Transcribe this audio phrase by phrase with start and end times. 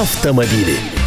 [0.00, 0.99] Автомобили.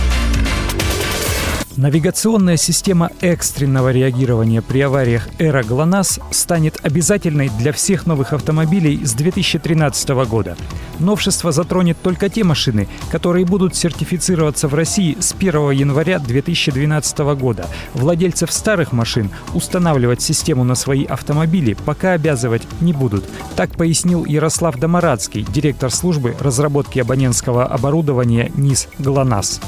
[1.76, 9.14] Навигационная система экстренного реагирования при авариях «Эра ГЛОНАСС» январь обязательной для всех новых автомобилей с
[9.14, 10.56] 2013 года.
[11.00, 17.66] Новшество затронет только те машины, которые будут сертифицироваться в России с 1 января 2012 года.
[17.96, 23.26] Владельцев старых машин устанавливать систему на свои автомобили пока обязывать не будут.
[23.56, 29.60] Так пояснил Ярослав Домарадский, директор службы разработки абонентского оборудования НИС ГЛОНАСС.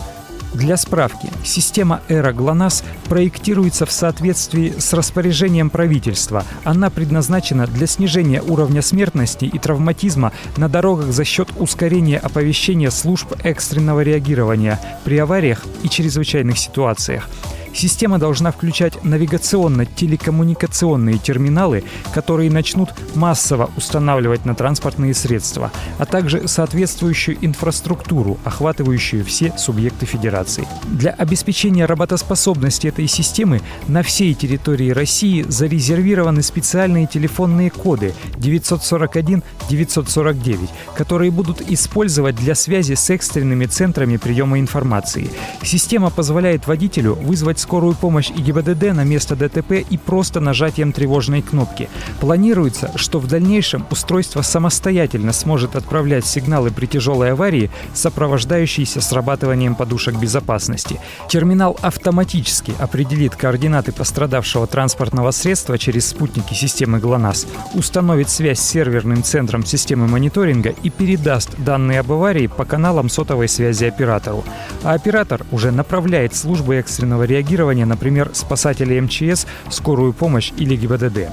[0.55, 6.45] Для справки, система Эра ГЛОНАСС проектируется в соответствии с распоряжением правительства.
[6.63, 13.33] Она предназначена для снижения уровня смертности и травматизма на дорогах за счет ускорения оповещения служб
[13.43, 17.29] экстренного реагирования при авариях и чрезвычайных ситуациях.
[17.75, 21.83] Система должна включать навигационно-телекоммуникационные терминалы,
[22.13, 30.65] которые начнут массово устанавливать на транспортные средства, а также соответствующую инфраструктуру, охватывающую все субъекты Федерации.
[30.85, 41.29] Для обеспечения работоспособности этой системы на всей территории России зарезервированы специальные телефонные коды 941-949, которые
[41.29, 45.29] будут использовать для связи с экстренными центрами приема информации.
[45.61, 51.41] Система позволяет водителю вызвать скорую помощь и ГИБДД на место ДТП и просто нажатием тревожной
[51.41, 51.89] кнопки.
[52.19, 60.13] Планируется, что в дальнейшем устройство самостоятельно сможет отправлять сигналы при тяжелой аварии, сопровождающиеся срабатыванием подушек
[60.13, 60.99] безопасности.
[61.27, 69.23] Терминал автоматически определит координаты пострадавшего транспортного средства через спутники системы ГЛОНАСС, установит связь с серверным
[69.23, 74.43] центром системы мониторинга и передаст данные об аварии по каналам сотовой связи оператору.
[74.85, 81.31] А оператор уже направляет службы экстренного реагирования например, спасатели МЧС, скорую помощь или ГИБДД.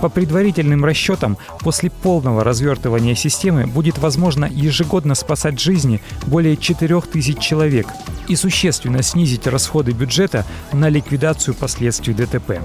[0.00, 7.86] По предварительным расчетам, после полного развертывания системы будет возможно ежегодно спасать жизни более 4000 человек
[8.26, 12.62] и существенно снизить расходы бюджета на ликвидацию последствий ДТП.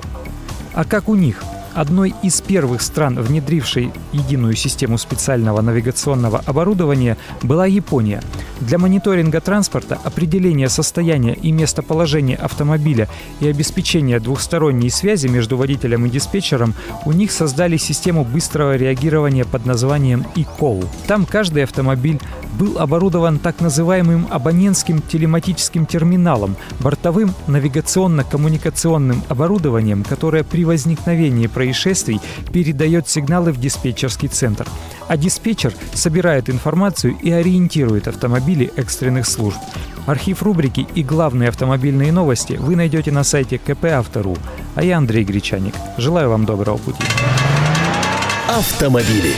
[0.73, 1.43] А как у них?
[1.75, 8.21] Одной из первых стран, внедрившей единую систему специального навигационного оборудования, была Япония.
[8.65, 13.09] Для мониторинга транспорта, определения состояния и местоположения автомобиля
[13.41, 19.65] и обеспечения двухсторонней связи между водителем и диспетчером у них создали систему быстрого реагирования под
[19.65, 20.87] названием eCall.
[21.07, 22.21] Там каждый автомобиль
[22.57, 32.21] был оборудован так называемым абонентским телематическим терминалом, бортовым навигационно-коммуникационным оборудованием, которое при возникновении происшествий
[32.53, 34.67] передает сигналы в диспетчерский центр.
[35.13, 39.59] А диспетчер собирает информацию и ориентирует автомобили экстренных служб.
[40.07, 44.35] Архив рубрики и главные автомобильные новости вы найдете на сайте КП Автору.
[44.73, 45.75] А я Андрей Гречаник.
[45.99, 47.03] Желаю вам доброго пути.
[48.49, 49.35] Автомобили.